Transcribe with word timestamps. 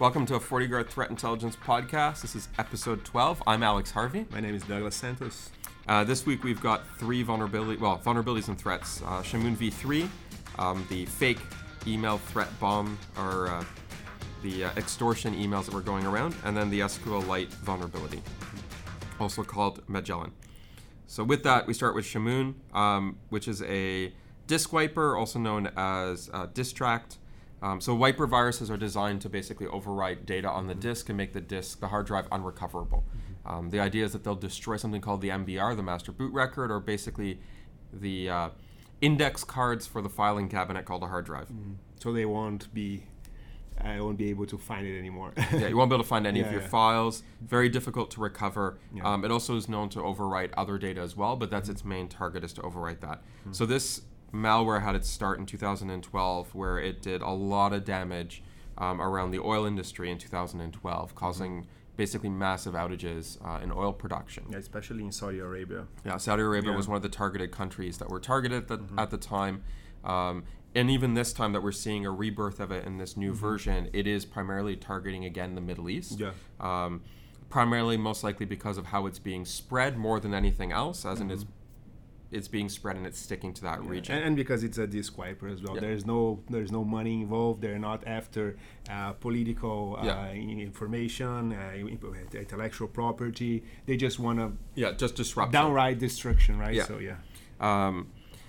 Welcome 0.00 0.24
to 0.26 0.36
a 0.36 0.40
FortiGuard 0.40 0.88
Threat 0.88 1.10
Intelligence 1.10 1.56
podcast. 1.56 2.22
This 2.22 2.34
is 2.34 2.48
episode 2.58 3.04
12. 3.04 3.42
I'm 3.46 3.62
Alex 3.62 3.90
Harvey. 3.90 4.24
My 4.30 4.40
name 4.40 4.54
is 4.54 4.62
Douglas 4.62 4.96
Santos. 4.96 5.50
Uh, 5.86 6.04
this 6.04 6.24
week 6.24 6.42
we've 6.42 6.62
got 6.62 6.88
three 6.96 7.22
vulnerability, 7.22 7.78
well, 7.78 8.00
vulnerabilities 8.02 8.48
and 8.48 8.58
threats. 8.58 9.02
Uh, 9.02 9.20
Shamoon 9.20 9.54
v3, 9.58 10.08
um, 10.58 10.86
the 10.88 11.04
fake 11.04 11.40
email 11.86 12.16
threat 12.16 12.48
bomb, 12.58 12.98
or 13.18 13.48
uh, 13.48 13.62
the 14.42 14.64
uh, 14.64 14.70
extortion 14.78 15.34
emails 15.34 15.66
that 15.66 15.74
were 15.74 15.82
going 15.82 16.06
around, 16.06 16.34
and 16.44 16.56
then 16.56 16.70
the 16.70 16.80
SQLite 16.80 17.48
vulnerability, 17.48 18.22
also 19.20 19.42
called 19.42 19.82
Magellan. 19.86 20.32
So 21.08 21.22
with 21.24 21.42
that, 21.42 21.66
we 21.66 21.74
start 21.74 21.94
with 21.94 22.06
Shamoon, 22.06 22.54
um, 22.72 23.18
which 23.28 23.46
is 23.46 23.60
a 23.64 24.14
disk 24.46 24.72
wiper, 24.72 25.14
also 25.14 25.38
known 25.38 25.70
as 25.76 26.30
uh, 26.32 26.46
Disttrack. 26.46 27.02
Um, 27.62 27.80
so 27.80 27.94
wiper 27.94 28.26
viruses 28.26 28.70
are 28.70 28.76
designed 28.76 29.20
to 29.22 29.28
basically 29.28 29.66
overwrite 29.66 30.24
data 30.24 30.48
on 30.48 30.66
the 30.66 30.74
disk 30.74 31.08
and 31.08 31.18
make 31.18 31.32
the 31.32 31.40
disk, 31.40 31.80
the 31.80 31.88
hard 31.88 32.06
drive, 32.06 32.26
unrecoverable. 32.32 33.04
Um, 33.44 33.70
the 33.70 33.80
idea 33.80 34.04
is 34.04 34.12
that 34.12 34.24
they'll 34.24 34.34
destroy 34.34 34.76
something 34.76 35.00
called 35.00 35.20
the 35.20 35.28
MBR, 35.28 35.76
the 35.76 35.82
master 35.82 36.12
boot 36.12 36.32
record, 36.32 36.70
or 36.70 36.80
basically 36.80 37.40
the 37.92 38.30
uh, 38.30 38.48
index 39.00 39.44
cards 39.44 39.86
for 39.86 40.02
the 40.02 40.08
filing 40.08 40.48
cabinet 40.48 40.84
called 40.84 41.02
a 41.02 41.06
hard 41.06 41.26
drive. 41.26 41.48
So 41.98 42.12
they 42.12 42.24
won't 42.24 42.72
be, 42.72 43.04
I 43.78 44.00
won't 44.00 44.18
be 44.18 44.30
able 44.30 44.46
to 44.46 44.58
find 44.58 44.86
it 44.86 44.98
anymore. 44.98 45.32
yeah, 45.36 45.68
you 45.68 45.76
won't 45.76 45.90
be 45.90 45.94
able 45.94 46.04
to 46.04 46.08
find 46.08 46.26
any 46.26 46.40
of 46.40 46.50
your 46.50 46.62
yeah. 46.62 46.68
files. 46.68 47.22
Very 47.42 47.68
difficult 47.68 48.10
to 48.12 48.20
recover. 48.20 48.78
Yeah. 48.94 49.02
Um, 49.04 49.24
it 49.24 49.30
also 49.30 49.56
is 49.56 49.68
known 49.68 49.88
to 49.90 50.00
overwrite 50.00 50.50
other 50.56 50.78
data 50.78 51.00
as 51.00 51.16
well, 51.16 51.36
but 51.36 51.50
that's 51.50 51.68
its 51.68 51.84
main 51.84 52.08
target 52.08 52.44
is 52.44 52.52
to 52.54 52.62
overwrite 52.62 53.00
that. 53.00 53.22
Hmm. 53.44 53.52
So 53.52 53.66
this 53.66 54.02
malware 54.32 54.82
had 54.82 54.94
its 54.94 55.08
start 55.08 55.38
in 55.38 55.46
2012, 55.46 56.54
where 56.54 56.78
it 56.78 57.02
did 57.02 57.22
a 57.22 57.30
lot 57.30 57.72
of 57.72 57.84
damage 57.84 58.42
um, 58.78 59.00
around 59.00 59.30
the 59.30 59.38
oil 59.40 59.64
industry 59.66 60.10
in 60.10 60.18
2012, 60.18 61.14
causing 61.14 61.66
basically 61.96 62.30
massive 62.30 62.72
outages 62.74 63.36
uh, 63.46 63.62
in 63.62 63.70
oil 63.70 63.92
production. 63.92 64.44
Yeah, 64.50 64.58
especially 64.58 65.04
in 65.04 65.12
Saudi 65.12 65.38
Arabia. 65.38 65.86
Yeah, 66.04 66.16
Saudi 66.16 66.42
Arabia 66.42 66.70
Yeah. 66.70 66.76
was 66.76 66.88
one 66.88 66.96
of 66.96 67.02
the 67.02 67.08
targeted 67.10 67.50
countries 67.52 67.98
that 67.98 68.08
were 68.08 68.20
targeted 68.20 68.62
at 68.62 68.68
the, 68.68 68.78
Mm-hmm. 68.78 68.98
at 68.98 69.10
the 69.10 69.18
time. 69.18 69.62
Um, 70.04 70.44
and 70.74 70.88
even 70.88 71.14
this 71.14 71.32
time 71.32 71.52
that 71.52 71.62
we're 71.62 71.72
seeing 71.72 72.06
a 72.06 72.10
rebirth 72.10 72.58
of 72.60 72.70
it 72.70 72.86
in 72.86 72.96
this 72.96 73.16
new 73.16 73.34
version, 73.34 73.90
it 73.92 74.06
is 74.06 74.24
primarily 74.24 74.76
targeting 74.76 75.24
again 75.26 75.56
the 75.56 75.60
Middle 75.60 75.90
East. 75.90 76.18
Yeah. 76.18 76.30
Um, 76.60 77.02
primarily, 77.50 77.96
most 77.98 78.22
likely 78.24 78.46
because 78.46 78.78
of 78.78 78.86
how 78.86 79.04
it's 79.06 79.18
being 79.18 79.44
spread 79.44 79.98
more 79.98 80.20
than 80.20 80.32
anything 80.32 80.70
else, 80.72 81.04
as 81.04 81.20
in 81.20 81.30
it's 81.30 81.44
it's 82.32 82.48
being 82.48 82.68
spread 82.68 82.96
and 82.96 83.06
it's 83.06 83.18
sticking 83.18 83.52
to 83.54 83.62
that 83.62 83.82
region. 83.84 84.14
And, 84.14 84.24
and 84.24 84.36
because 84.36 84.62
it's 84.62 84.78
a 84.78 84.86
wiper 85.16 85.48
as 85.48 85.62
well, 85.62 85.74
Yeah. 85.74 85.80
there's 85.80 86.06
no 86.06 86.42
there's 86.48 86.70
no 86.70 86.84
money 86.84 87.22
involved. 87.22 87.60
They're 87.62 87.78
not 87.78 88.06
after 88.06 88.56
uh, 88.88 89.12
political 89.14 89.96
uh, 90.00 90.04
Yeah. 90.04 90.32
information, 90.32 91.52
uh, 91.52 91.72
intellectual 92.34 92.88
property. 92.88 93.64
They 93.86 93.96
just 93.96 94.18
want 94.18 94.38
to 94.38 94.52
yeah, 94.74 94.92
just 94.92 95.16
disrupt 95.16 95.52
downright 95.52 95.98
destruction, 95.98 96.58
right? 96.58 96.74
Yeah. 96.74 96.84
So 96.84 96.98
yeah. 96.98 97.16
Um, 97.60 98.08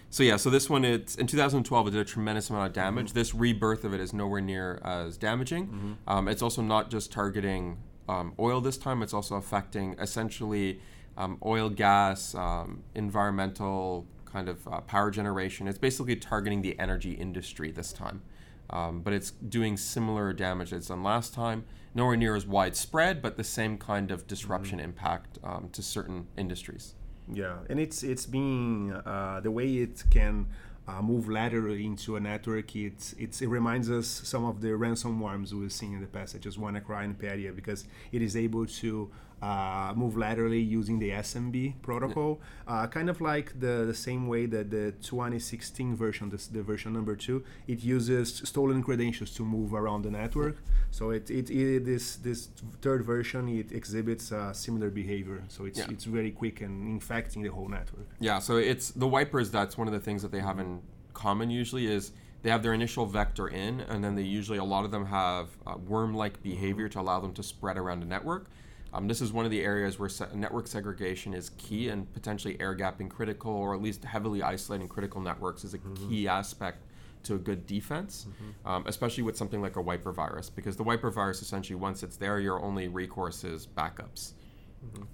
so 0.09 0.23
yeah, 0.23 0.35
so 0.35 0.49
this 0.49 0.69
one, 0.69 0.83
it's 0.83 1.15
in 1.15 1.25
2012, 1.25 1.87
it 1.87 1.91
did 1.91 2.01
a 2.01 2.05
tremendous 2.05 2.49
amount 2.49 2.67
of 2.67 2.73
damage. 2.73 3.13
This 3.13 3.33
rebirth 3.33 3.85
of 3.85 3.93
it 3.93 4.01
is 4.01 4.13
nowhere 4.13 4.41
near 4.41 4.79
as 4.83 5.17
damaging. 5.17 5.97
Um, 6.05 6.27
it's 6.27 6.41
also 6.41 6.61
not 6.61 6.91
just 6.91 7.11
targeting 7.13 7.77
um, 8.09 8.33
oil 8.37 8.59
this 8.59 8.77
time; 8.77 9.01
it's 9.03 9.13
also 9.13 9.35
affecting 9.35 9.95
essentially 9.99 10.81
um, 11.17 11.37
oil, 11.45 11.69
gas, 11.69 12.35
um, 12.35 12.83
environmental 12.95 14.05
kind 14.25 14.47
of 14.47 14.67
uh, 14.67 14.81
power 14.81 15.11
generation. 15.11 15.67
It's 15.67 15.77
basically 15.77 16.15
targeting 16.15 16.61
the 16.61 16.77
energy 16.79 17.11
industry 17.11 17.71
this 17.71 17.91
time. 17.93 18.21
Um, 18.69 19.01
but 19.01 19.11
it's 19.11 19.31
doing 19.31 19.75
similar 19.75 20.31
damage 20.31 20.71
as 20.71 20.87
done 20.87 21.03
last 21.03 21.33
time. 21.33 21.65
Nowhere 21.93 22.15
near 22.15 22.35
as 22.35 22.47
widespread, 22.47 23.21
but 23.21 23.35
the 23.35 23.43
same 23.43 23.77
kind 23.77 24.11
of 24.11 24.27
disruption 24.27 24.79
impact 24.79 25.39
um, 25.43 25.69
to 25.73 25.83
certain 25.83 26.27
industries. 26.37 26.95
Yeah, 27.31 27.57
and 27.69 27.79
it's 27.79 28.01
it's 28.01 28.25
being 28.25 28.93
uh, 28.93 29.41
the 29.43 29.51
way 29.51 29.67
it 29.75 30.03
can 30.09 30.47
uh, 30.87 31.01
move 31.01 31.27
laterally 31.27 31.85
into 31.85 32.15
a 32.15 32.19
network. 32.19 32.75
It's, 32.75 33.13
it's 33.19 33.41
it 33.41 33.47
reminds 33.47 33.91
us 33.91 34.07
some 34.07 34.45
of 34.45 34.61
the 34.61 34.69
ransomworms 34.69 35.51
we've 35.51 35.71
seen 35.71 35.93
in 35.93 36.01
the 36.01 36.07
past, 36.07 36.31
such 36.31 36.45
as 36.45 36.57
WannaCry 36.57 37.03
and 37.03 37.19
Petya, 37.19 37.51
because 37.51 37.85
it 38.11 38.21
is 38.21 38.35
able 38.35 38.65
to 38.65 39.11
uh, 39.41 39.93
move 39.95 40.15
laterally 40.15 40.59
using 40.59 40.99
the 40.99 41.09
SMB 41.09 41.81
protocol, 41.81 42.39
uh, 42.67 42.85
kind 42.87 43.09
of 43.09 43.21
like 43.21 43.59
the, 43.59 43.85
the 43.87 43.93
same 43.93 44.27
way 44.27 44.45
that 44.45 44.69
the 44.69 44.91
2016 45.01 45.95
version, 45.95 46.29
this, 46.29 46.47
the 46.47 46.61
version 46.61 46.93
number 46.93 47.15
two, 47.15 47.43
it 47.67 47.83
uses 47.83 48.41
stolen 48.45 48.83
credentials 48.83 49.31
to 49.31 49.43
move 49.43 49.73
around 49.73 50.03
the 50.03 50.11
network. 50.11 50.57
So 50.91 51.09
it, 51.11 51.31
it, 51.31 51.49
it 51.49 51.85
this 51.85 52.17
this 52.17 52.49
third 52.81 53.03
version 53.03 53.47
it 53.47 53.71
exhibits 53.71 54.31
uh, 54.31 54.53
similar 54.53 54.89
behavior. 54.89 55.43
So 55.47 55.65
it's 55.65 55.79
Yeah. 55.79 55.87
it's 55.89 56.03
very 56.03 56.31
quick 56.31 56.61
and 56.61 56.87
infecting 56.87 57.41
the 57.41 57.49
whole 57.49 57.67
network. 57.69 58.07
Yeah, 58.19 58.39
so 58.39 58.57
it's 58.57 58.91
the 58.91 59.07
wipers. 59.07 59.49
That's 59.49 59.77
one 59.77 59.87
of 59.87 59.93
the 59.93 59.99
things 59.99 60.21
that 60.21 60.31
they 60.31 60.41
have 60.41 60.59
in 60.59 60.81
common. 61.13 61.49
Usually, 61.49 61.87
is 61.87 62.11
they 62.43 62.49
have 62.49 62.61
their 62.61 62.73
initial 62.73 63.05
vector 63.05 63.47
in, 63.47 63.81
and 63.81 64.03
then 64.03 64.15
they 64.15 64.23
usually 64.23 64.57
a 64.57 64.63
lot 64.63 64.85
of 64.85 64.91
them 64.91 65.05
have 65.05 65.49
uh, 65.65 65.77
worm-like 65.77 66.43
behavior 66.43 66.89
to 66.89 66.99
allow 66.99 67.19
them 67.19 67.33
to 67.33 67.43
spread 67.43 67.77
around 67.77 68.03
a 68.03 68.05
network. 68.05 68.47
Um, 68.93 69.07
this 69.07 69.21
is 69.21 69.31
one 69.31 69.45
of 69.45 69.51
the 69.51 69.61
areas 69.61 69.97
where 69.99 70.09
se- 70.09 70.27
network 70.33 70.67
segregation 70.67 71.33
is 71.33 71.51
key, 71.57 71.87
and 71.89 72.11
potentially 72.13 72.59
air 72.59 72.75
gapping 72.75 73.09
critical, 73.09 73.51
or 73.51 73.73
at 73.73 73.81
least 73.81 74.03
heavily 74.03 74.43
isolating 74.43 74.87
critical 74.89 75.21
networks 75.21 75.63
is 75.63 75.73
a 75.73 75.79
key 75.79 76.27
aspect 76.27 76.83
to 77.23 77.35
a 77.35 77.37
good 77.37 77.65
defense, 77.67 78.25
um, 78.65 78.83
especially 78.87 79.23
with 79.23 79.37
something 79.37 79.61
like 79.61 79.75
a 79.75 79.81
wiper 79.81 80.11
virus, 80.11 80.49
because 80.49 80.75
the 80.75 80.83
wiper 80.83 81.09
virus 81.11 81.41
essentially 81.41 81.75
once 81.75 82.03
it's 82.03 82.17
there, 82.17 82.39
your 82.39 82.61
only 82.61 82.87
recourse 82.87 83.43
is 83.43 83.65
backups. 83.67 84.33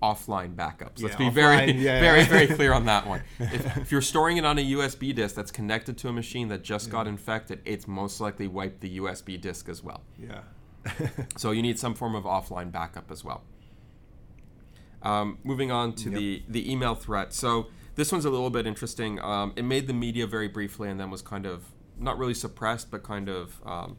Offline 0.02 0.56
backups. 0.56 1.02
Let's 1.02 1.14
Yeah, 1.14 1.18
be 1.18 1.30
very, 1.30 1.72
yeah. 1.74 2.00
very, 2.08 2.24
very 2.24 2.48
clear 2.48 2.72
on 2.74 2.86
that 2.86 3.06
one. 3.06 3.22
If, 3.40 3.78
if 3.78 3.92
you're 3.92 4.02
storing 4.02 4.38
it 4.38 4.46
on 4.46 4.58
a 4.58 4.66
USB 4.66 5.14
disk 5.14 5.36
that's 5.36 5.52
connected 5.52 5.98
to 6.00 6.08
a 6.08 6.14
machine 6.14 6.48
that 6.48 6.64
just 6.64 6.90
got 6.90 7.06
infected, 7.08 7.60
it's 7.66 7.86
most 7.88 8.22
likely 8.22 8.48
wiped 8.48 8.80
the 8.80 9.00
USB 9.00 9.40
disk 9.40 9.68
as 9.68 9.84
well. 9.84 10.02
Yeah. 10.18 10.42
So 11.36 11.52
you 11.52 11.62
need 11.62 11.78
some 11.78 11.94
form 11.94 12.16
of 12.16 12.24
offline 12.24 12.72
backup 12.72 13.12
as 13.12 13.26
well. 13.26 13.44
Um, 15.04 15.38
moving 15.44 15.72
on 15.72 15.94
to 15.96 16.10
Yep. 16.10 16.20
the 16.20 16.44
the 16.50 16.72
email 16.72 16.96
threat. 16.96 17.34
So 17.34 17.68
this 17.96 18.12
one's 18.12 18.26
a 18.26 18.30
little 18.30 18.50
bit 18.50 18.66
interesting. 18.68 19.20
Um, 19.22 19.54
it 19.56 19.64
made 19.64 19.88
the 19.88 19.94
media 19.94 20.28
very 20.28 20.48
briefly, 20.48 20.90
and 20.90 21.00
then 21.00 21.10
was 21.10 21.22
kind 21.22 21.46
of 21.46 21.66
not 22.00 22.18
really 22.18 22.34
suppressed, 22.34 22.92
but 22.92 23.04
kind 23.04 23.28
of 23.30 23.60
um, 23.66 23.98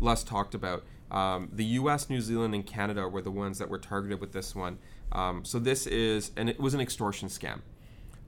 less 0.00 0.22
talked 0.22 0.54
about. 0.54 0.84
Um, 1.10 1.48
the 1.52 1.64
U.S., 1.64 2.08
New 2.08 2.20
Zealand, 2.20 2.54
and 2.54 2.64
Canada 2.64 3.08
were 3.08 3.20
the 3.22 3.30
ones 3.32 3.58
that 3.58 3.68
were 3.68 3.78
targeted 3.78 4.20
with 4.20 4.32
this 4.32 4.54
one. 4.54 4.78
Um, 5.10 5.44
so 5.44 5.58
this 5.58 5.86
is, 5.88 6.30
and 6.36 6.48
it 6.48 6.60
was 6.60 6.72
an 6.74 6.80
extortion 6.80 7.28
scam. 7.28 7.62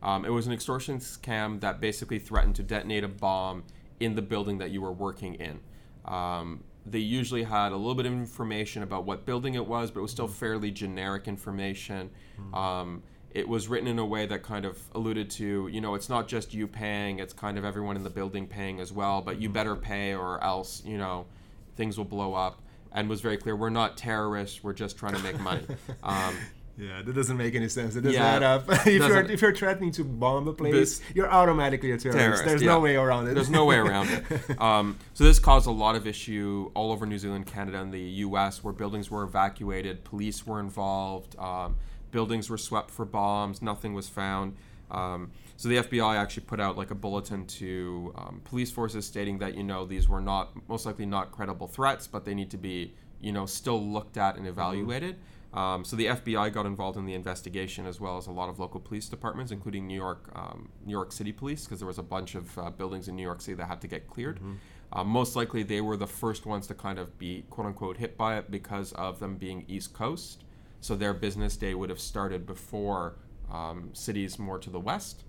Um, 0.03 0.25
it 0.25 0.31
was 0.31 0.49
an 0.49 0.53
extortion 0.53 0.99
scam 0.99 1.61
that 1.61 1.81
basically 1.81 2.19
threatened 2.19 2.57
to 2.57 2.65
detonate 2.65 3.05
a 3.05 3.09
bomb 3.09 3.63
in 4.01 4.17
the 4.17 4.23
building 4.23 4.59
that 4.59 4.71
you 4.71 4.81
were 4.83 4.91
working 4.93 5.35
in. 5.35 5.61
Um, 6.05 6.65
they 6.85 6.99
usually 6.99 7.45
had 7.45 7.73
a 7.73 7.77
little 7.77 7.95
bit 7.95 8.07
of 8.07 8.13
information 8.13 8.83
about 8.83 9.05
what 9.05 9.25
building 9.25 9.55
it 9.55 9.67
was, 9.67 9.91
but 9.91 10.01
it 10.01 10.03
was 10.03 10.11
still 10.11 10.29
fairly 10.29 10.71
generic 10.71 11.29
information. 11.29 12.11
Um, 12.53 13.03
it 13.31 13.49
was 13.49 13.69
written 13.69 13.89
in 13.89 13.99
a 13.99 14.05
way 14.05 14.27
that 14.27 14.43
kind 14.43 14.65
of 14.65 14.79
alluded 14.95 15.31
to, 15.31 15.69
you 15.69 15.81
know, 15.81 15.95
it's 15.95 16.09
not 16.09 16.29
just 16.29 16.53
you 16.53 16.67
paying, 16.67 17.19
it's 17.19 17.33
kind 17.33 17.57
of 17.57 17.65
everyone 17.65 17.97
in 17.97 18.03
the 18.03 18.11
building 18.11 18.47
paying 18.47 18.81
as 18.81 18.93
well, 18.93 19.23
but 19.23 19.41
you 19.41 19.49
better 19.49 19.75
pay 19.75 20.15
or 20.15 20.43
else, 20.45 20.83
you 20.85 20.99
know, 20.99 21.25
things 21.77 21.97
will 21.97 22.05
blow 22.05 22.35
up. 22.35 22.61
And 22.95 23.09
was 23.09 23.23
very 23.23 23.39
clear, 23.39 23.57
we're 23.57 23.71
not 23.71 23.97
terrorists, 23.97 24.63
we're 24.63 24.75
just 24.75 24.99
trying 24.99 25.15
to 25.15 25.23
make 25.23 25.41
money. 25.41 25.65
Um, 26.03 26.37
Yeah, 26.79 27.03
that 27.03 27.15
doesn't 27.15 27.37
make 27.37 27.55
any 27.55 27.69
sense. 27.69 27.97
It 27.97 28.01
doesn't 28.01 28.19
Yeah, 28.19 28.37
add 28.37 28.43
up. 28.43 28.65
if 28.69 28.87
you're 28.87 29.21
if 29.21 29.43
you're 29.43 29.55
threatening 29.55 29.93
to 29.93 30.05
bomb 30.05 30.49
a 30.49 30.53
place, 30.53 31.01
you're 31.15 31.31
automatically 31.31 31.93
a 31.93 31.99
terrorist. 31.99 32.19
terrorist, 32.19 32.45
There's 32.45 32.63
yeah. 32.63 32.73
no 32.73 32.81
way 32.81 32.97
around 32.97 33.29
it. 33.29 33.35
There's 33.35 33.51
no 33.51 33.65
way 33.65 33.77
around 33.77 34.09
it. 34.11 34.23
Um, 34.59 34.97
so 35.15 35.25
this 35.25 35.39
caused 35.39 35.67
a 35.67 35.71
lot 35.73 35.97
of 35.97 36.07
issue 36.07 36.71
all 36.75 36.93
over 36.93 37.05
New 37.05 37.19
Zealand, 37.19 37.47
Canada, 37.47 37.81
and 37.81 37.93
the 37.93 38.01
U.S., 38.01 38.63
where 38.63 38.73
buildings 38.73 39.11
were 39.11 39.23
evacuated, 39.25 40.05
police 40.05 40.47
were 40.47 40.61
involved, 40.61 41.37
um, 41.39 41.77
buildings 42.11 42.49
were 42.49 42.59
swept 42.59 42.91
for 42.91 43.05
bombs, 43.05 43.61
nothing 43.61 43.93
was 43.93 44.09
found. 44.09 44.57
Um, 44.91 45.31
so 45.57 45.69
the 45.69 45.77
FBI 45.77 46.17
actually 46.17 46.45
put 46.45 46.61
out 46.61 46.77
like 46.77 46.91
a 46.91 46.95
bulletin 46.95 47.47
to 47.47 48.13
um, 48.17 48.41
police 48.45 48.71
forces 48.71 49.07
stating 49.07 49.39
that 49.39 49.57
you 49.57 49.63
know 49.63 49.85
these 49.85 50.09
were 50.09 50.21
not 50.21 50.53
most 50.69 50.87
likely 50.87 51.07
not 51.07 51.33
credible 51.33 51.67
threats, 51.67 52.07
but 52.07 52.25
they 52.25 52.35
need 52.35 52.51
to 52.51 52.59
be 52.59 52.95
you 53.21 53.33
know 53.33 53.47
still 53.47 53.83
looked 53.83 54.17
at 54.17 54.37
and 54.37 54.47
evaluated. 54.47 55.17
Um, 55.55 55.85
so 55.85 55.97
the 55.97 56.07
FBI 56.07 56.53
got 56.53 56.65
involved 56.65 56.97
in 56.97 57.05
the 57.05 57.15
investigation 57.15 57.87
as 57.87 58.01
well 58.01 58.17
as 58.17 58.27
a 58.27 58.33
lot 58.33 58.49
of 58.49 58.59
local 58.59 58.81
police 58.81 59.09
departments, 59.09 59.53
including 59.53 59.87
New 59.87 59.95
York, 59.95 60.31
um, 60.35 60.71
New 60.85 60.93
York 60.93 61.13
City 61.13 61.33
Police, 61.33 61.65
because 61.65 61.79
there 61.79 61.87
was 61.87 61.99
a 61.99 62.03
bunch 62.03 62.35
of 62.35 62.59
uh, 62.59 62.71
buildings 62.71 63.09
in 63.09 63.17
New 63.17 63.23
York 63.23 63.43
City 63.43 63.55
that 63.57 63.67
had 63.67 63.81
to 63.83 63.87
get 63.87 64.07
cleared. 64.09 64.41
Uh, 64.93 65.05
most 65.05 65.37
likely, 65.37 65.63
they 65.63 65.81
were 65.81 65.97
the 65.97 66.07
first 66.07 66.47
ones 66.47 66.67
to 66.67 66.75
kind 66.75 66.99
of 66.99 67.19
be 67.19 67.45
quote 67.51 67.67
unquote 67.67 67.99
hit 67.99 68.17
by 68.17 68.37
it 68.39 68.51
because 68.51 68.93
of 68.93 69.21
them 69.21 69.37
being 69.37 69.65
East 69.69 69.93
Coast. 69.93 70.45
So 70.81 70.97
their 70.97 71.15
business 71.15 71.57
day 71.57 71.75
would 71.75 71.91
have 71.91 72.01
started 72.01 72.47
before 72.47 73.17
um, 73.51 73.91
cities 73.93 74.39
more 74.39 74.59
to 74.59 74.71
the 74.71 74.81
west. 74.81 75.25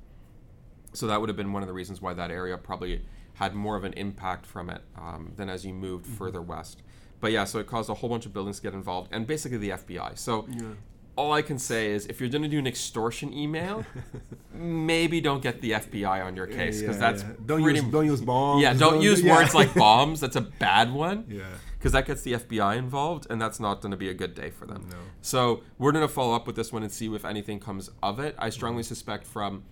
So 0.94 1.08
that 1.08 1.20
would 1.20 1.30
have 1.30 1.38
been 1.38 1.54
one 1.54 1.64
of 1.64 1.68
the 1.68 1.74
reasons 1.74 2.02
why 2.02 2.14
that 2.14 2.32
area 2.32 2.58
probably 2.58 3.02
had 3.36 3.56
more 3.56 3.76
of 3.76 3.84
an 3.84 3.94
impact 3.94 4.46
from 4.46 4.70
it 4.70 4.82
um, 4.98 5.32
than 5.36 5.50
as 5.50 5.66
you 5.66 5.74
moved 5.74 6.06
further 6.06 6.42
west. 6.42 6.82
But 7.24 7.32
yeah, 7.32 7.46
so 7.46 7.58
it 7.60 7.68
caused 7.68 7.90
a 7.90 7.94
whole 7.94 8.10
bunch 8.10 8.26
of 8.26 8.34
buildings 8.34 8.58
to 8.58 8.64
get 8.64 8.74
involved, 8.74 9.08
and 9.14 9.26
basically 9.26 9.58
the 9.58 9.70
FBI. 9.70 10.18
So 10.18 10.46
Yeah. 10.50 10.74
all 11.16 11.32
I 11.32 11.42
can 11.42 11.58
say 11.58 11.90
is, 11.92 12.06
if 12.08 12.20
you're 12.20 12.30
going 12.30 12.42
to 12.42 12.50
do 12.50 12.60
an 12.60 12.68
extortion 12.68 13.32
email, 13.32 13.86
maybe 14.54 15.22
don't 15.22 15.42
get 15.42 15.62
the 15.62 15.72
FBI 15.72 16.22
on 16.22 16.36
your 16.36 16.48
case 16.48 16.82
because 16.82 16.98
Yeah, 16.98 17.12
that's 17.12 17.24
yeah. 17.24 17.30
don't 17.46 17.64
pretty 17.64 17.80
use 17.80 17.92
don't 17.94 18.06
use 18.06 18.20
bombs. 18.20 18.62
yeah, 18.62 18.74
don't 18.74 19.02
use 19.10 19.24
words 19.24 19.56
like 19.56 19.74
bombs. 19.74 20.20
That's 20.20 20.36
a 20.36 20.42
bad 20.42 20.92
one 20.92 21.24
yeah. 21.30 21.44
because 21.78 21.94
that 21.94 22.06
gets 22.06 22.24
the 22.24 22.34
FBI 22.34 22.76
involved, 22.76 23.26
and 23.30 23.42
that's 23.42 23.58
not 23.62 23.80
going 23.80 23.92
to 23.92 23.98
be 24.06 24.10
a 24.10 24.14
good 24.14 24.36
day 24.36 24.50
for 24.50 24.66
them. 24.66 24.90
No. 24.92 24.98
So 25.22 25.64
we're 25.78 25.94
going 25.94 26.06
to 26.06 26.14
follow 26.14 26.36
up 26.36 26.46
with 26.46 26.58
this 26.58 26.74
one 26.74 26.84
and 26.84 26.92
see 26.92 27.08
if 27.16 27.24
anything 27.24 27.62
comes 27.62 27.90
of 28.02 28.20
it. 28.20 28.36
I 28.38 28.50
strongly 28.50 28.84
mm-hmm. 28.84 28.90
suspect 28.90 29.26
from 29.26 29.64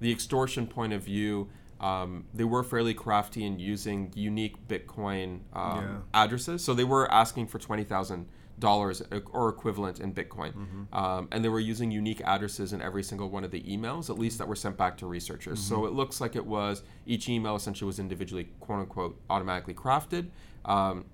the 0.00 0.12
extortion 0.12 0.66
point 0.66 0.92
of 0.92 1.02
view, 1.02 1.48
um, 1.80 2.26
they 2.34 2.44
were 2.44 2.62
fairly 2.62 2.94
crafty 2.94 3.44
in 3.44 3.58
using 3.58 4.12
unique 4.14 4.68
Bitcoin 4.68 5.40
um, 5.54 6.04
addresses. 6.14 6.62
So 6.62 6.74
they 6.74 6.84
were 6.84 7.10
asking 7.10 7.46
for 7.48 7.58
twenty 7.58 7.84
thousand 7.84 8.26
dollars 8.58 9.02
or 9.32 9.48
equivalent 9.48 10.00
in 10.00 10.12
Bitcoin, 10.12 10.52
um, 10.92 11.28
and 11.32 11.42
they 11.42 11.48
were 11.48 11.60
using 11.60 11.90
unique 11.90 12.20
addresses 12.26 12.74
in 12.74 12.82
every 12.82 13.02
single 13.02 13.30
one 13.30 13.42
of 13.42 13.50
the 13.50 13.62
emails, 13.62 14.10
at 14.10 14.18
least 14.18 14.36
that 14.36 14.46
were 14.46 14.54
sent 14.54 14.76
back 14.76 14.98
to 14.98 15.06
researchers. 15.06 15.58
So 15.58 15.86
it 15.86 15.94
looks 15.94 16.20
like 16.20 16.36
it 16.36 16.44
was 16.44 16.82
each 17.06 17.28
email 17.30 17.56
essentially 17.56 17.86
was 17.86 17.98
individually 17.98 18.48
quote 18.60 18.80
unquote 18.80 19.18
automatically 19.30 19.72
crafted. 19.74 20.28
Um, 20.66 21.06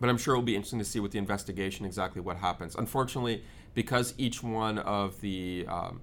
but 0.00 0.08
I'm 0.08 0.18
sure 0.18 0.34
it'll 0.34 0.42
be 0.42 0.56
interesting 0.56 0.78
to 0.80 0.84
see 0.84 0.98
with 0.98 1.12
the 1.12 1.18
investigation 1.18 1.84
exactly 1.86 2.20
what 2.20 2.38
happens. 2.38 2.74
Unfortunately, 2.74 3.44
because 3.74 4.14
each 4.18 4.42
one 4.42 4.78
of 4.78 5.20
the 5.20 5.66
um, 5.68 6.00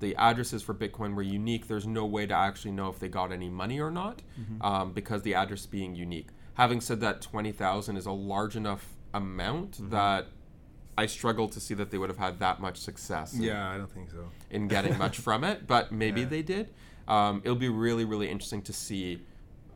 the 0.00 0.14
addresses 0.16 0.62
for 0.62 0.74
Bitcoin 0.74 1.14
were 1.14 1.22
unique, 1.22 1.66
there's 1.68 1.86
no 1.86 2.04
way 2.06 2.26
to 2.26 2.34
actually 2.34 2.70
know 2.72 2.88
if 2.88 2.98
they 2.98 3.08
got 3.08 3.32
any 3.32 3.48
money 3.48 3.80
or 3.80 3.90
not, 3.90 4.22
um, 4.60 4.92
because 4.92 5.22
the 5.22 5.34
address 5.34 5.66
being 5.66 5.94
unique. 5.94 6.28
Having 6.54 6.80
said 6.82 7.00
that, 7.00 7.20
twenty 7.22 7.52
thousand 7.52 7.96
is 7.96 8.06
a 8.06 8.12
large 8.12 8.56
enough 8.56 8.94
amount 9.14 9.90
that 9.90 10.26
I 10.96 11.06
struggle 11.06 11.48
to 11.50 11.60
see 11.60 11.74
that 11.74 11.90
they 11.90 11.98
would 11.98 12.08
have 12.10 12.18
had 12.18 12.40
that 12.40 12.60
much 12.60 12.76
success 12.78 13.34
in- 13.34 13.42
Yeah, 13.42 13.70
I 13.70 13.76
don't 13.78 13.90
think 13.90 14.10
so. 14.10 14.30
in 14.50 14.66
getting 14.68 14.98
much 14.98 15.18
from 15.26 15.44
it, 15.44 15.66
but 15.66 15.92
maybe 15.92 16.22
Yeah. 16.22 16.26
they 16.28 16.42
did. 16.42 16.74
Um, 17.06 17.40
it'll 17.44 17.56
be 17.56 17.68
really, 17.68 18.04
really 18.04 18.28
interesting 18.28 18.62
to 18.62 18.72
see 18.72 19.22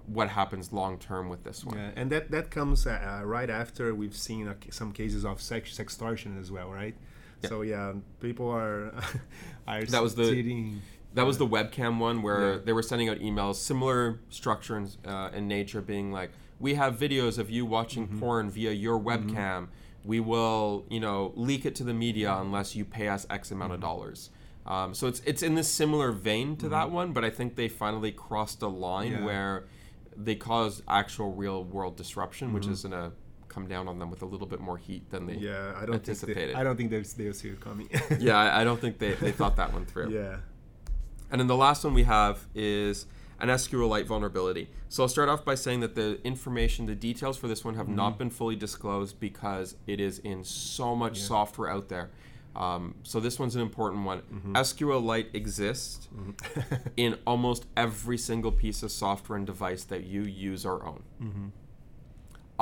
what 0.06 0.28
happens 0.30 0.72
long 0.72 0.98
term 0.98 1.28
with 1.28 1.44
this 1.44 1.64
one. 1.64 1.78
Yeah, 1.78 1.90
and 1.96 2.10
that 2.10 2.30
that 2.32 2.50
comes 2.50 2.86
uh, 2.86 3.22
right 3.24 3.48
after 3.48 3.94
we've 3.94 4.16
seen 4.16 4.48
uh, 4.48 4.54
some 4.70 4.90
cases 4.92 5.24
of 5.24 5.40
sex 5.40 5.76
sextortion 5.78 6.38
as 6.40 6.50
well, 6.50 6.70
right? 6.70 6.96
Yeah. 7.42 7.48
So 7.48 7.62
yeah, 7.62 7.92
people 8.20 8.48
are 8.50 8.92
are 9.68 9.84
That 9.84 10.02
was 10.02 10.14
the- 10.14 10.26
sitting- 10.26 10.80
That 11.14 11.26
was 11.26 11.36
the 11.36 11.46
webcam 11.46 11.98
one 11.98 12.22
where 12.22 12.52
Yeah. 12.54 12.58
they 12.64 12.72
were 12.72 12.82
sending 12.82 13.10
out 13.10 13.18
emails, 13.18 13.56
similar 13.56 14.20
structure 14.30 14.76
and, 14.78 14.96
uh, 15.04 15.28
in 15.34 15.46
nature, 15.46 15.82
being 15.82 16.10
like, 16.10 16.30
"We 16.58 16.72
have 16.74 16.98
videos 16.98 17.36
of 17.38 17.50
you 17.50 17.66
watching 17.66 18.06
Mm-hmm. 18.08 18.18
porn 18.20 18.50
via 18.50 18.72
your 18.72 18.98
webcam. 18.98 19.68
We 20.04 20.20
will, 20.20 20.86
you 20.88 21.00
know, 21.00 21.32
leak 21.36 21.66
it 21.66 21.74
to 21.76 21.84
the 21.84 21.92
media 21.92 22.34
unless 22.34 22.74
you 22.74 22.86
pay 22.86 23.08
us 23.08 23.26
X 23.28 23.50
amount 23.50 23.72
of 23.72 23.80
Mm-hmm. 23.80 23.88
dollars." 23.88 24.30
Um, 24.64 24.94
so 24.94 25.06
it's 25.06 25.20
it's 25.26 25.42
in 25.42 25.54
this 25.54 25.68
similar 25.68 26.12
vein 26.12 26.56
to 26.58 26.68
that 26.70 26.90
one, 26.90 27.12
but 27.12 27.24
I 27.26 27.30
think 27.30 27.56
they 27.56 27.68
finally 27.68 28.12
crossed 28.12 28.62
a 28.62 28.68
line 28.68 29.10
Mm-hmm. 29.12 29.18
Yeah. 29.20 29.26
where 29.26 29.64
they 30.16 30.34
caused 30.34 30.82
actual 30.88 31.34
real 31.34 31.62
world 31.64 31.96
disruption, 31.96 32.52
which 32.54 32.66
is 32.66 32.84
gonna 32.84 33.12
come 33.52 33.68
down 33.68 33.88
on 33.88 33.98
them 33.98 34.10
with 34.10 34.22
a 34.22 34.26
little 34.26 34.46
bit 34.46 34.60
more 34.60 34.78
heat 34.78 35.10
than 35.10 35.26
they. 35.26 35.34
Mm-hmm. 35.34 35.44
Yeah, 35.44 35.72
I 35.76 35.80
don't 35.86 35.86
think 35.86 36.08
anticipated. 36.08 36.50
they, 36.50 36.60
I 36.60 36.62
don't 36.64 36.76
think 36.76 36.90
they'll, 36.90 37.02
they'll 37.16 37.34
see 37.34 37.48
it 37.48 37.60
coming. 37.60 37.88
yeah, 38.18 38.38
I, 38.38 38.60
I 38.60 38.64
don't 38.64 38.80
think 38.80 38.98
they, 38.98 39.12
they 39.20 39.32
thought 39.32 39.56
that 39.56 39.72
one 39.72 39.86
through. 39.86 40.10
yeah. 40.10 40.36
And 41.30 41.40
then 41.40 41.48
the 41.48 41.56
last 41.56 41.82
one 41.82 41.94
we 41.94 42.02
have 42.02 42.46
is 42.54 43.06
an 43.40 43.48
SQLite 43.48 44.04
vulnerability. 44.06 44.68
So 44.90 45.02
I'll 45.02 45.08
start 45.08 45.30
off 45.30 45.44
by 45.46 45.54
saying 45.54 45.80
that 45.80 45.94
the 45.94 46.20
information, 46.24 46.84
the 46.84 46.94
details 46.94 47.38
for 47.38 47.48
this 47.48 47.64
one 47.64 47.74
have 47.76 47.88
not 47.88 48.18
been 48.18 48.28
fully 48.28 48.54
disclosed 48.54 49.18
because 49.18 49.76
it 49.86 49.98
is 49.98 50.18
in 50.18 50.44
so 50.44 50.94
much 50.94 51.18
software 51.18 51.70
out 51.70 51.88
there. 51.88 52.10
Um, 52.54 52.96
so 53.02 53.18
this 53.18 53.38
one's 53.38 53.56
an 53.56 53.62
important 53.62 54.04
one. 54.04 54.20
SQLite 54.52 55.34
exists 55.34 56.08
in 56.98 57.16
almost 57.26 57.64
every 57.78 58.18
single 58.18 58.52
piece 58.52 58.82
of 58.82 58.92
software 58.92 59.38
and 59.38 59.46
device 59.46 59.84
that 59.84 60.04
you 60.04 60.22
use 60.22 60.66
or 60.66 60.84
own. 60.84 61.52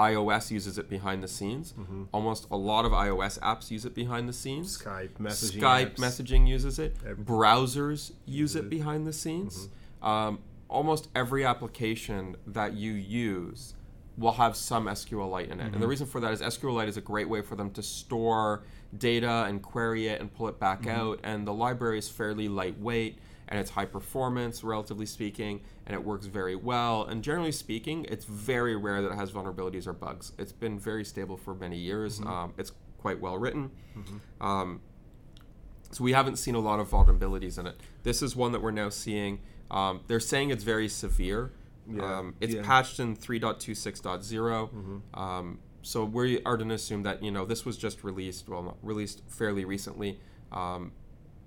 iOS 0.01 0.51
uses 0.51 0.79
it 0.79 0.89
behind 0.89 1.23
the 1.23 1.29
scenes. 1.29 1.75
Mm-hmm. 1.79 2.05
Almost 2.13 2.47
a 2.51 2.57
lot 2.57 2.85
of 2.85 2.93
iOS 2.93 3.39
apps 3.41 3.71
use 3.71 3.85
it 3.85 3.95
behind 3.95 4.29
the 4.29 4.33
scenes. 4.33 4.79
Skype 4.79 5.11
messaging. 5.21 5.61
Skype 5.61 5.91
apps. 5.91 5.97
messaging 5.97 6.49
uses 6.49 6.79
it. 6.79 6.97
Everything. 7.05 7.25
Browsers 7.25 8.13
use 8.25 8.57
it 8.57 8.65
it. 8.65 8.71
behind 8.71 9.07
the 9.07 9.13
scenes. 9.13 9.69
Mm-hmm. 10.03 10.07
Um, 10.09 10.39
almost 10.69 11.09
every 11.15 11.45
application 11.45 12.37
that 12.47 12.73
you 12.73 12.93
use 12.93 13.75
will 14.17 14.33
have 14.33 14.57
some 14.57 14.87
SQLite 14.87 15.51
in 15.51 15.61
it. 15.61 15.65
And 15.65 15.75
the 15.75 15.79
mm-hmm. 15.79 15.87
reason 15.87 16.07
for 16.07 16.21
that 16.21 16.33
is 16.33 16.41
SQLite 16.41 16.89
is 16.89 16.97
a 16.97 17.03
great 17.03 17.29
way 17.29 17.43
for 17.43 17.57
them 17.57 17.71
to 17.73 17.83
store 17.83 18.63
data 18.97 19.45
and 19.47 19.63
query 19.63 20.09
it 20.09 20.21
and 20.21 20.33
pull 20.33 20.49
it 20.49 20.59
back 20.59 20.87
out. 20.87 21.21
And 21.23 21.47
the 21.47 21.53
library 21.53 21.99
is 21.99 22.09
fairly 22.09 22.49
lightweight 22.49 23.19
and 23.51 23.59
it's 23.59 23.71
high 23.71 23.85
performance, 23.85 24.63
relatively 24.65 25.07
speaking, 25.07 25.61
and 25.87 25.95
it 25.95 26.05
works 26.05 26.27
very 26.27 26.55
well. 26.57 27.05
And 27.05 27.23
generally 27.23 27.53
speaking, 27.53 28.07
it's 28.09 28.25
very 28.25 28.77
rare 28.77 29.03
that 29.03 29.11
it 29.13 29.17
has 29.17 29.33
vulnerabilities 29.33 29.87
or 29.87 29.93
bugs. 29.93 30.33
It's 30.39 30.53
been 30.53 30.79
very 30.79 31.05
stable 31.05 31.37
for 31.37 31.55
many 31.55 31.77
years. 31.77 32.21
Um, 32.21 32.55
it's 32.57 32.73
quite 32.99 33.21
well 33.21 33.37
written. 33.39 33.71
Um, 34.41 34.81
so 35.91 36.05
we 36.05 36.13
haven't 36.13 36.37
seen 36.37 36.55
a 36.55 36.61
lot 36.61 36.79
of 36.79 36.89
vulnerabilities 36.91 37.59
in 37.59 37.67
it. 37.67 37.81
This 38.05 38.23
is 38.23 38.37
one 38.37 38.53
that 38.53 38.63
we're 38.63 38.71
now 38.71 38.89
seeing. 38.89 39.41
Um, 39.71 40.01
they're 40.07 40.21
saying 40.21 40.51
it's 40.51 40.63
very 40.65 40.89
severe. 40.89 41.51
Yeah, 41.93 42.19
Um, 42.19 42.35
it's 42.41 42.55
yeah. 42.55 42.63
patched 42.63 43.01
in 43.01 43.17
3.26.0. 43.17 45.03
Um, 45.15 45.59
so 45.83 46.05
we 46.05 46.41
are 46.45 46.57
going 46.57 46.69
to 46.69 46.75
assume 46.77 47.03
that 47.05 47.23
you 47.23 47.31
know 47.31 47.45
this 47.45 47.65
was 47.65 47.77
just 47.77 48.05
released, 48.05 48.49
well, 48.49 48.63
not 48.63 48.77
released 48.83 49.23
fairly 49.27 49.65
recently. 49.65 50.21
Um, 50.53 50.93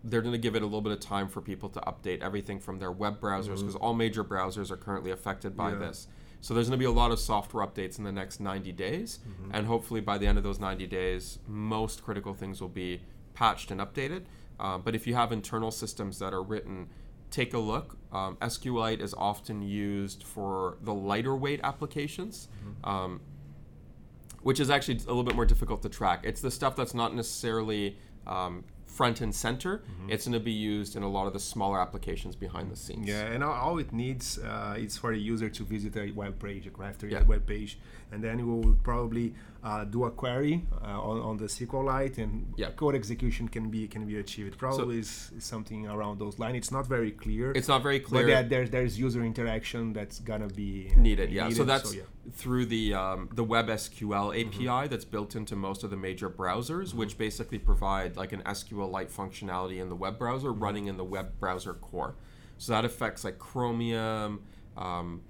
they're 0.03 0.21
going 0.21 0.33
to 0.33 0.37
give 0.37 0.55
it 0.55 0.61
a 0.61 0.65
little 0.65 0.81
bit 0.81 0.91
of 0.91 0.99
time 0.99 1.27
for 1.29 1.39
people 1.41 1.69
to 1.69 1.79
update 1.81 2.21
everything 2.21 2.59
from 2.59 2.79
their 2.79 2.91
web 2.91 3.19
browsers 3.21 3.59
because 3.59 3.75
all 3.75 3.93
major 3.93 4.23
browsers 4.23 4.69
are 4.69 4.75
currently 4.77 5.11
affected 5.11 5.55
by 5.55 5.71
Yeah. 5.71 5.77
this. 5.77 6.07
So 6.41 6.53
there's 6.53 6.67
going 6.67 6.77
to 6.77 6.81
be 6.81 6.85
a 6.85 6.91
lot 6.91 7.11
of 7.11 7.19
software 7.19 7.65
updates 7.65 7.97
in 7.97 8.03
the 8.03 8.11
next 8.11 8.41
90 8.41 8.73
days, 8.73 9.19
and 9.51 9.65
hopefully 9.65 10.01
by 10.01 10.17
the 10.17 10.27
end 10.27 10.37
of 10.37 10.43
those 10.43 10.59
90 10.59 10.85
days, 10.87 11.39
most 11.47 12.03
critical 12.03 12.33
things 12.33 12.59
will 12.59 12.67
be 12.67 13.01
patched 13.33 13.71
and 13.71 13.79
updated. 13.79 14.23
Um, 14.59 14.81
but 14.81 14.93
if 14.93 15.07
you 15.07 15.15
have 15.15 15.31
internal 15.31 15.71
systems 15.71 16.19
that 16.19 16.33
are 16.33 16.43
written, 16.43 16.89
take 17.31 17.53
a 17.53 17.57
look. 17.59 17.97
Um, 18.11 18.35
SQLite 18.41 18.99
is 18.99 19.13
often 19.13 19.61
used 19.61 20.21
for 20.23 20.77
the 20.81 20.93
lighter 20.93 21.35
weight 21.35 21.61
applications. 21.63 22.49
Um, 22.83 23.21
which 24.41 24.59
is 24.59 24.69
actually 24.69 24.95
a 24.95 25.07
little 25.07 25.23
bit 25.23 25.35
more 25.35 25.45
difficult 25.45 25.81
to 25.83 25.87
track. 25.89 26.21
It's 26.25 26.41
the 26.41 26.51
stuff 26.51 26.75
that's 26.75 26.93
not 26.93 27.15
necessarily 27.15 27.97
um, 28.27 28.65
front 28.93 29.21
and 29.21 29.33
center. 29.33 29.81
It's 30.07 30.25
going 30.25 30.33
to 30.33 30.39
be 30.53 30.57
used 30.75 30.95
in 30.97 31.03
a 31.03 31.09
lot 31.17 31.25
of 31.27 31.33
the 31.33 31.39
smaller 31.53 31.79
applications 31.85 32.35
behind 32.35 32.71
the 32.71 32.75
scenes. 32.75 33.07
Yeah, 33.07 33.33
and 33.33 33.43
all, 33.43 33.77
it 33.79 33.91
needs 33.91 34.37
uh, 34.37 34.75
is 34.85 34.97
for 35.01 35.11
a 35.13 35.17
user 35.33 35.49
to 35.57 35.63
visit 35.63 35.93
a 35.97 36.11
web 36.11 36.35
page, 36.45 36.67
a 36.67 36.69
crafter 36.77 37.09
Yeah. 37.09 37.23
web 37.23 37.43
page, 37.53 37.71
and 38.11 38.23
then 38.23 38.37
we 38.37 38.43
will 38.43 38.75
probably 38.83 39.33
uh, 39.63 39.83
do 39.85 39.99
a 40.05 40.11
query 40.11 40.55
uh, 40.83 41.09
on, 41.09 41.17
on 41.29 41.37
the 41.37 41.45
SQLite, 41.57 42.17
and 42.23 42.53
Yeah. 42.57 42.71
code 42.81 42.95
execution 43.01 43.47
can 43.55 43.65
be 43.75 43.81
can 43.87 44.03
be 44.05 44.17
achieved. 44.25 44.53
Probably 44.57 44.99
is, 44.99 45.31
is 45.37 45.43
something 45.53 45.81
around 45.87 46.15
those 46.23 46.35
lines. 46.37 46.57
It's 46.61 46.71
not 46.77 46.85
very 46.95 47.11
clear. 47.23 47.47
It's 47.59 47.69
not 47.73 47.81
very 47.89 47.99
clear. 48.07 48.23
but 48.23 48.27
there, 48.31 48.43
there's 48.51 48.69
there's 48.75 48.93
user 49.07 49.23
interaction 49.31 49.93
that's 49.97 50.17
gonna 50.29 50.49
be 50.63 50.91
needed. 51.07 51.27
Yeah, 51.31 51.49
so 51.49 51.63
that's 51.63 51.95
yeah. 51.95 52.03
Through 52.31 52.65
the 52.67 52.93
um, 52.93 53.29
the 53.33 53.43
Web 53.43 53.67
SQL 53.67 54.29
API 54.29 54.65
Mm-hmm. 54.65 54.87
that's 54.89 55.03
built 55.05 55.35
into 55.35 55.55
most 55.55 55.83
of 55.83 55.89
the 55.89 55.97
major 55.97 56.29
browsers, 56.29 56.93
which 56.93 57.17
basically 57.17 57.57
provide 57.59 58.15
like 58.15 58.31
an 58.31 58.41
SQLite 58.43 59.11
functionality 59.11 59.79
in 59.81 59.89
the 59.89 59.95
web 59.95 60.17
browser 60.17 60.49
Mm-hmm. 60.49 60.63
running 60.63 60.87
in 60.87 60.97
the 60.97 61.03
web 61.03 61.37
browser 61.39 61.73
core. 61.73 62.15
So 62.57 62.71
that 62.73 62.85
affects 62.85 63.23
like 63.23 63.39
Chromium. 63.39 64.41
Um, 64.77 65.21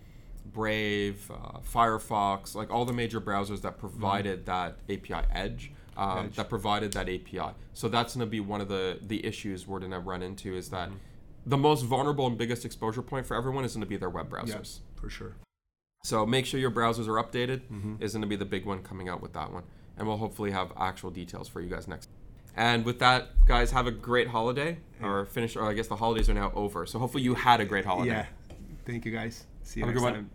Brave, 0.46 1.32
uh, 1.32 1.60
Firefox, 1.60 2.54
like 2.54 2.70
all 2.70 2.84
the 2.86 2.94
major 2.94 3.22
browsers 3.22 3.62
that 3.62 3.78
provided 3.78 4.46
that 4.46 4.78
API 4.90 5.26
edge, 5.32 5.72
um, 5.98 6.10
Mm-hmm. 6.10 6.26
Edge. 6.28 6.36
that 6.36 6.50
provided 6.50 6.92
that 6.94 7.08
API. 7.10 7.54
So 7.74 7.88
that's 7.88 8.16
going 8.16 8.28
to 8.28 8.30
be 8.30 8.40
one 8.42 8.62
of 8.62 8.68
the 8.68 9.00
the 9.02 9.26
issues 9.26 9.66
we're 9.68 9.80
going 9.80 9.92
to 9.92 10.00
run 10.00 10.22
into 10.22 10.56
is 10.56 10.70
that 10.70 10.90
the 11.46 11.58
most 11.58 11.84
vulnerable 11.84 12.28
and 12.28 12.38
biggest 12.38 12.66
exposure 12.66 13.02
point 13.02 13.26
for 13.26 13.36
everyone 13.36 13.64
is 13.66 13.74
going 13.74 13.82
to 13.82 13.88
be 13.88 13.98
their 13.98 14.10
web 14.10 14.30
browsers. 14.30 14.80
yeah, 14.80 15.00
for 15.02 15.10
sure. 15.10 15.36
So 16.06 16.26
make 16.26 16.46
sure 16.46 16.60
your 16.60 16.70
browsers 16.72 17.08
are 17.08 17.24
updated 17.24 17.62
Mm-hmm. 17.72 17.96
is 18.04 18.12
going 18.12 18.24
to 18.24 18.28
be 18.28 18.36
the 18.36 18.44
big 18.46 18.66
one 18.66 18.84
coming 18.84 19.08
out 19.08 19.22
with 19.22 19.32
that 19.34 19.54
one. 19.54 19.64
And 19.98 20.06
we'll 20.06 20.18
hopefully 20.18 20.52
have 20.52 20.74
actual 20.78 21.12
details 21.12 21.48
for 21.48 21.62
you 21.62 21.70
guys 21.70 21.88
next. 21.88 22.10
And 22.58 22.84
with 22.84 23.00
that, 23.00 23.46
guys, 23.48 23.72
have 23.72 23.88
a 23.88 23.92
great 23.92 24.28
holiday. 24.28 24.78
Or 25.02 25.26
finish, 25.26 25.56
or 25.56 25.64
I 25.70 25.74
guess 25.74 25.88
the 25.88 25.96
holidays 25.96 26.30
are 26.30 26.34
now 26.34 26.52
over. 26.56 26.86
So 26.86 27.00
hopefully 27.00 27.24
you 27.24 27.36
had 27.36 27.62
a 27.62 27.66
great 27.66 27.86
holiday. 27.86 28.12
Yeah. 28.12 28.26
Thank 28.86 29.06
you 29.06 29.12
guys. 29.14 29.46
See 29.64 29.80
you 29.80 29.86
Have 29.86 29.94
next 29.96 30.02
good 30.02 30.06
one. 30.06 30.14
time. 30.14 30.30